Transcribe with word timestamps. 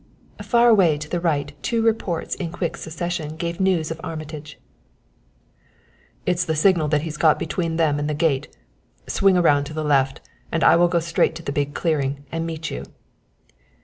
Far 0.41 0.67
away 0.67 0.97
to 0.97 1.07
the 1.07 1.19
right 1.19 1.53
two 1.61 1.83
reports 1.83 2.33
in 2.33 2.51
quick 2.51 2.75
succession 2.75 3.35
gave 3.35 3.59
news 3.59 3.91
of 3.91 4.01
Armitage. 4.03 4.57
"It's 6.25 6.43
the 6.43 6.55
signal 6.55 6.87
that 6.87 7.03
he's 7.03 7.17
got 7.17 7.37
between 7.37 7.75
them 7.75 7.99
and 7.99 8.09
the 8.09 8.15
gate. 8.15 8.47
Swing 9.05 9.37
around 9.37 9.65
to 9.65 9.73
the 9.73 9.83
left 9.83 10.19
and 10.51 10.63
I 10.63 10.75
will 10.75 10.87
go 10.87 10.99
straight 10.99 11.35
to 11.35 11.43
the 11.43 11.51
big 11.51 11.75
clearing, 11.75 12.25
and 12.31 12.47
meet 12.47 12.71
you." 12.71 12.85